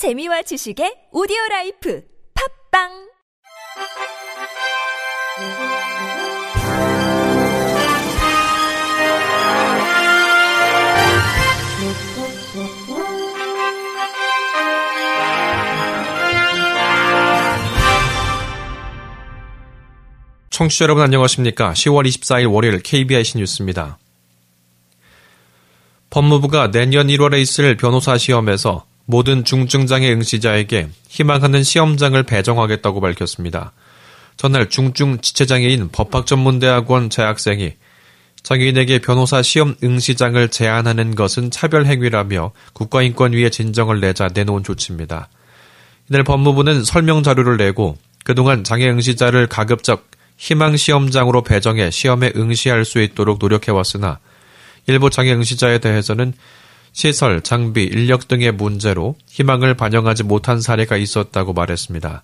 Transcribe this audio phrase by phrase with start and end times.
[0.00, 2.02] 재미와 지식의 오디오 라이프
[2.72, 2.88] 팝빵
[20.48, 21.74] 청취자 여러분 안녕하십니까?
[21.74, 23.98] 10월 24일 월요일 KBIC 뉴스입니다.
[26.08, 33.72] 법무부가 내년 1월에 있을 변호사 시험에서 모든 중증장애 응시자에게 희망하는 시험장을 배정하겠다고 밝혔습니다.
[34.36, 37.74] 전날 중증 지체장애인 법학전문대학원 재학생이
[38.42, 45.28] 장애인에게 변호사 시험 응시장을 제한하는 것은 차별 행위라며 국가인권위에 진정을 내자 내놓은 조치입니다.
[46.08, 53.00] 이날 법무부는 설명 자료를 내고 그동안 장애 응시자를 가급적 희망 시험장으로 배정해 시험에 응시할 수
[53.00, 54.18] 있도록 노력해왔으나
[54.86, 56.32] 일부 장애 응시자에 대해서는
[56.92, 62.22] 시설, 장비, 인력 등의 문제로 희망을 반영하지 못한 사례가 있었다고 말했습니다.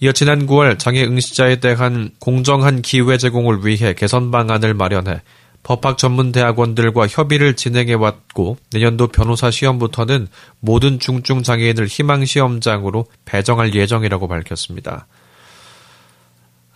[0.00, 5.20] 이어 지난 9월 장애 응시자에 대한 공정한 기회 제공을 위해 개선 방안을 마련해
[5.62, 10.28] 법학 전문 대학원들과 협의를 진행해 왔고 내년도 변호사 시험부터는
[10.60, 15.06] 모든 중증 장애인을 희망 시험장으로 배정할 예정이라고 밝혔습니다.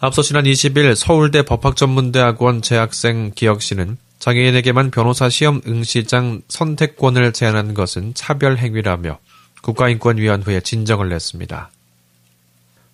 [0.00, 8.14] 앞서 지난 20일 서울대 법학전문대학원 재학생 기혁 씨는 장애인에게만 변호사 시험 응시장 선택권을 제한한 것은
[8.14, 9.18] 차별 행위라며
[9.60, 11.70] 국가인권위원회에 진정을 냈습니다.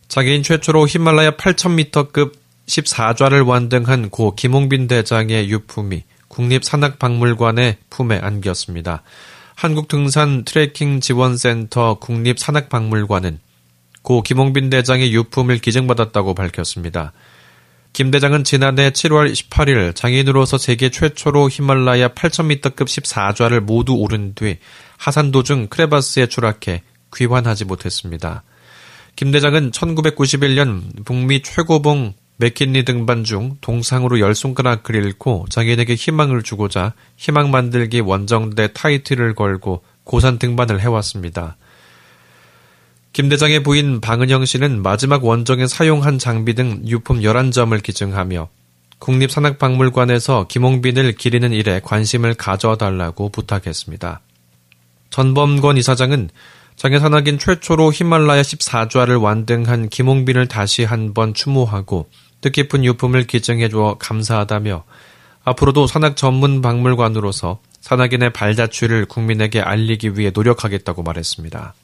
[0.09, 2.33] 장애인 최초로 히말라야 8,000m급
[2.67, 9.05] 14좌를 완등한 고 김홍빈 대장의 유품이 국립산악박물관의 품에 안겼습니다.
[9.55, 13.39] 한국등산 트레킹 지원센터 국립산악박물관은
[14.03, 17.13] 고 김홍빈 대장의 유품을 기증받았다고 밝혔습니다.
[17.93, 24.59] 김 대장은 지난해 7월 18일 장인으로서 세계 최초로 히말라야 8,000m급 14좌를 모두 오른 뒤
[24.97, 26.83] 하산 도중 크레바스에 추락해
[27.15, 28.45] 귀환하지 못했습니다.
[29.17, 36.95] 김 대장은 1991년 북미 최고봉 맥킨리 등반 중 동상으로 열 손가락을 잃고 장인에게 희망을 주고자
[37.17, 41.57] 희망 만들기 원정대 타이틀을 걸고 고산 등반을 해왔습니다.
[43.21, 48.49] 김 대장의 부인 방은영 씨는 마지막 원정에 사용한 장비 등 유품 11점을 기증하며
[48.99, 54.23] 국립산악박물관에서 김홍빈을 기리는 일에 관심을 가져달라고 부탁했습니다.
[55.11, 56.31] 전범권 이사장은
[56.77, 62.09] 장애산악인 최초로 히말라야 14좌를 완등한 김홍빈을 다시 한번 추모하고
[62.41, 64.85] 뜻깊은 유품을 기증해줘 감사하다며
[65.45, 71.75] 앞으로도 산악 전문 박물관으로서 산악인의 발자취를 국민에게 알리기 위해 노력하겠다고 말했습니다.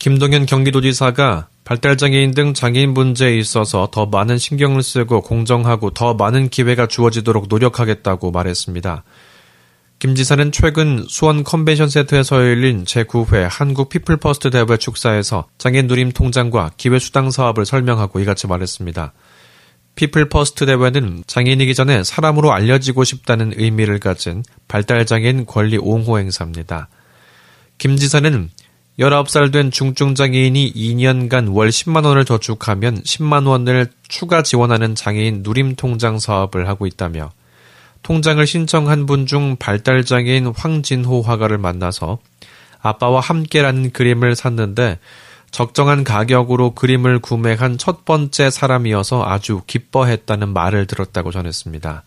[0.00, 6.86] 김동연 경기도지사가 발달장애인 등 장애인 문제에 있어서 더 많은 신경을 쓰고 공정하고 더 많은 기회가
[6.86, 9.04] 주어지도록 노력하겠다고 말했습니다.
[9.98, 16.70] 김 지사는 최근 수원 컨벤션 센터에서 열린 제9회 한국 피플퍼스트 대회 축사에서 장애인 누림 통장과
[16.78, 19.12] 기회수당 사업을 설명하고 이같이 말했습니다.
[19.96, 26.88] 피플퍼스트 대회는 장애인이기 전에 사람으로 알려지고 싶다는 의미를 가진 발달장애인 권리 옹호 행사입니다.
[27.76, 28.48] 김 지사는
[29.00, 37.30] 19살 된 중증장애인이 2년간 월 10만원을 저축하면 10만원을 추가 지원하는 장애인 누림통장 사업을 하고 있다며
[38.02, 42.18] 통장을 신청한 분 중 발달장애인 황진호 화가를 만나서
[42.82, 44.98] 아빠와 함께라는 그림을 샀는데
[45.50, 52.04] 적정한 가격으로 그림을 구매한 첫 번째 사람이어서 아주 기뻐했다는 말을 들었다고 전했습니다.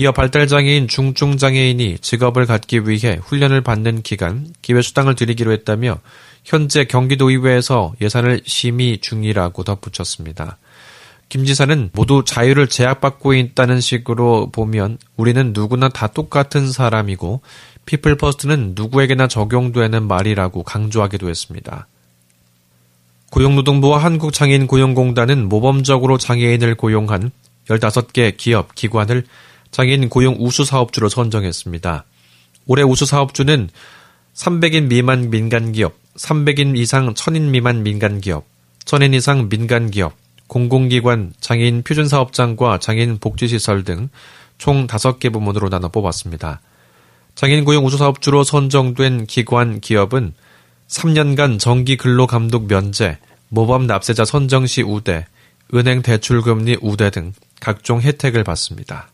[0.00, 5.98] 이어 발달장애인 중증장애인이 직업을 갖기 위해 훈련을 받는 기간 기회수당을 드리기로 했다며
[6.42, 10.56] 현재 경기도의회에서 예산을 심의 중이라고 덧붙였습니다.
[11.28, 17.42] 김 지사는 모두 자유를 제약받고 있다는 식으로 보면 우리는 누구나 다 똑같은 사람이고
[17.84, 21.88] people first는 누구에게나 적용되는 말이라고 강조하기도 했습니다.
[23.32, 27.32] 고용노동부와 한국장애인 고용공단은 모범적으로 장애인을 고용한
[27.68, 29.24] 15개 기업, 기관을
[29.70, 32.04] 장애인 고용 우수 사업주로 선정했습니다.
[32.66, 33.68] 올해 우수 사업주는
[34.34, 38.44] 300인 미만 민간 기업, 300인 이상 1000인 미만 민간 기업,
[38.84, 40.14] 1000인 이상 민간 기업,
[40.46, 44.08] 공공기관, 장애인 표준 사업장과 장애인 복지시설 등
[44.60, 46.60] 총 5개 부문으로 나눠 뽑았습니다.
[47.34, 50.34] 장애인 고용 우수 사업주로 선정된 기관, 기업은
[50.86, 53.18] 3년간 정기 근로 감독 면제,
[53.48, 55.26] 모범 납세자 선정 시 우대,
[55.74, 59.08] 은행 대출금리 우대 등 각종 혜택을 받습니다.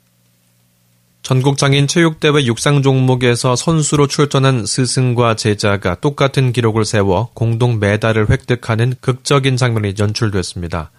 [1.26, 9.56] 전국장애인 체육대회 육상 종목에서 선수로 출전한 스승과 제자가 똑같은 기록을 세워 공동 메달을 획득하는 극적인
[9.56, 10.93] 장면이 연출됐습니다.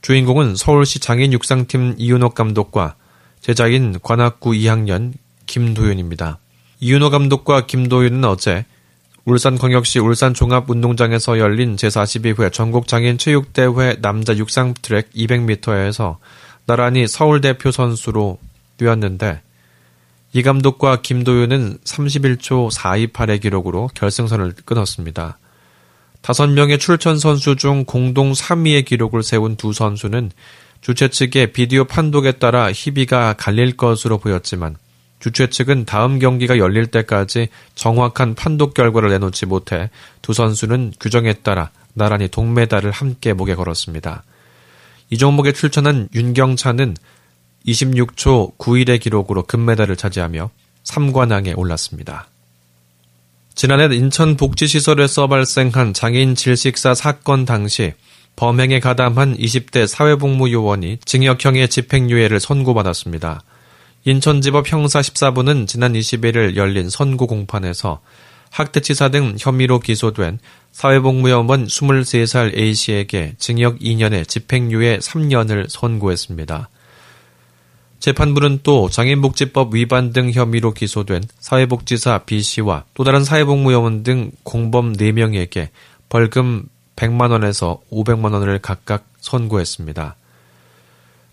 [0.00, 2.94] 주인공은 서울시 장애인 육상팀 이윤옥 감독과
[3.42, 5.12] 제자인 관악구 2학년
[5.44, 6.38] 김도윤입니다.
[6.80, 8.64] 이윤호 감독과 김도윤은 어제
[9.26, 16.16] 울산광역시 울산종합운동장에서 열린 제42회 전국장애인 체육대회 남자 육상 트랙 200m에서
[16.64, 18.38] 나란히 서울 대표 선수로
[18.78, 19.42] 뛰었는데
[20.32, 25.38] 이 감독과 김도윤은 31초 428의 기록으로 결승선을 끊었습니다.
[26.20, 30.30] 다섯 명의 출전 선수 중 공동 3위의 기록을 세운 두 선수는
[30.80, 34.76] 주최 측의 비디오 판독에 따라 희비가 갈릴 것으로 보였지만
[35.18, 39.90] 주최 측은 다음 경기가 열릴 때까지 정확한 판독 결과를 내놓지 못해
[40.22, 44.22] 두 선수는 규정에 따라 나란히 동메달을 함께 목에 걸었습니다.
[45.10, 46.96] 이 종목에 출전한 윤경찬은
[47.68, 50.50] 26초 9일의 기록으로 금메달을 차지하며
[50.84, 52.28] 3관왕에 올랐습니다.
[53.54, 57.92] 지난해 인천 복지시설에서 발생한 장애인 질식사 사건 당시
[58.36, 63.42] 범행에 가담한 20대 사회복무 요원이 징역형의 집행유예를 선고받았습니다.
[64.04, 68.00] 인천지법 형사 14부는 지난 21일 열린 선고 공판에서
[68.50, 70.38] 학대치사 등 혐의로 기소된
[70.72, 76.68] 사회복무요원 23살 A씨에게 징역 2년에 집행유예 3년을 선고했습니다.
[78.00, 85.68] 재판부는 또 장애인복지법 위반 등 혐의로 기소된 사회복지사 B씨와 또 다른 사회복무요원 등 공범 4명에게
[86.08, 86.64] 벌금
[86.96, 90.16] 100만 원에서 500만 원을 각각 선고했습니다.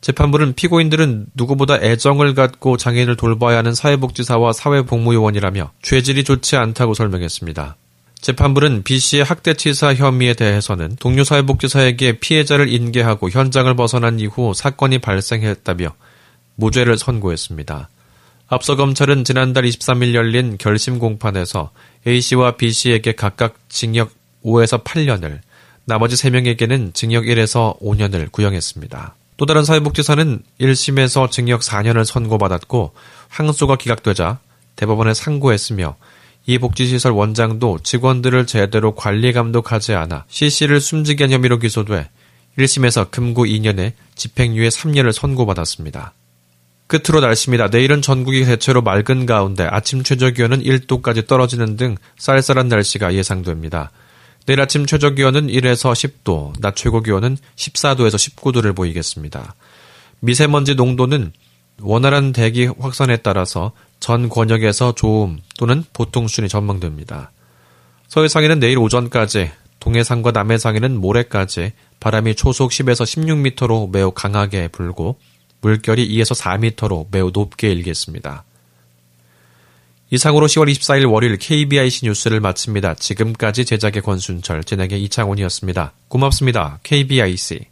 [0.02, 7.76] 재판부는 피고인들은 누구보다 애정을 갖고 장애인을 돌봐야 하는 사회복지사와 사회복무요원이라며 죄질이 좋지 않다고 설명했습니다.
[8.22, 15.96] 재판부는 B씨의 학대치사 혐의에 대해서는 동료 사회복지사에게 피해자를 인계하고 현장을 벗어난 이후 사건이 발생했다며
[16.56, 17.90] 무죄를 선고했습니다.
[18.48, 21.72] 앞서 검찰은 지난달 23일 열린 결심 공판에서
[22.06, 24.12] A씨와 B씨에게 각각 징역
[24.44, 25.40] 5에서 8년을,
[25.86, 29.16] 나머지 3명에게는 징역 1에서 5년을 구형했습니다.
[29.38, 32.94] 또 다른 사회복지사는 1심에서 징역 4년을 선고받았고
[33.28, 34.40] 항소가 기각되자
[34.76, 35.96] 대법원에 상고했으며
[36.46, 42.10] 이 복지시설 원장도 직원들을 제대로 관리 감독하지 않아 CC를 숨지게 한 혐의로 기소돼
[42.58, 46.14] 1심에서 금고 2년에 집행유예 3년을 선고받았습니다.
[46.88, 47.68] 끝으로 날씨입니다.
[47.68, 53.92] 내일은 전국이 대체로 맑은 가운데 아침 최저 기온은 1도까지 떨어지는 등 쌀쌀한 날씨가 예상됩니다.
[54.46, 59.56] 내일 아침 최저 기온은 1에서 10도, 낮 최고 기온은 14도에서 19도를 보이겠습니다.
[60.20, 61.34] 미세먼지 농도는
[61.82, 67.32] 원활한 대기 확산에 따라서 전 권역에서 좋음 또는 보통 수준이 전망됩니다.
[68.08, 75.18] 서해상에는 내일 오전까지, 동해상과 남해상에는 모레까지 바람이 초속 10에서 16m로 매우 강하게 불고
[75.66, 78.44] 물결이 2에서 4m로 매우 높게 일겠습니다.
[80.12, 82.94] 이상으로 10월 24일 월요일 KBIC 뉴스를 마칩니다.
[82.94, 85.94] 지금까지 제작의 권순철, 진행의 이창훈이었습니다.
[86.08, 86.80] 고맙습니다.
[86.84, 87.66] KBIC.